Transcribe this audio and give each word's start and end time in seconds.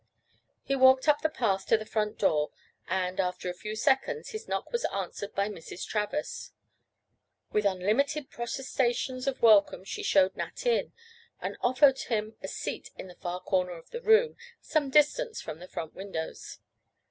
He 0.63 0.75
walked 0.75 1.07
up 1.07 1.21
the 1.21 1.29
path 1.29 1.67
to 1.67 1.77
the 1.77 1.85
front 1.85 2.17
door 2.17 2.49
and, 2.87 3.19
after 3.19 3.51
a 3.51 3.53
few 3.53 3.75
seconds, 3.75 4.29
his 4.29 4.47
knock 4.47 4.71
was 4.71 4.83
answered 4.85 5.35
by 5.35 5.47
Mrs. 5.47 5.85
Travers. 5.87 6.53
With 7.51 7.67
unlimited 7.67 8.31
protestations 8.31 9.27
of 9.27 9.43
welcome 9.43 9.83
she 9.83 10.01
showed 10.01 10.35
Nat 10.35 10.65
in, 10.65 10.91
and 11.39 11.55
offered 11.61 11.99
him 11.99 12.35
a 12.41 12.47
seat 12.47 12.89
in 12.97 13.09
the 13.09 13.13
far 13.21 13.41
corner 13.41 13.73
of 13.77 13.91
the 13.91 14.01
room, 14.01 14.37
some 14.59 14.89
distance 14.89 15.39
from 15.39 15.59
the 15.59 15.67
front 15.67 15.93
windows. 15.93 16.57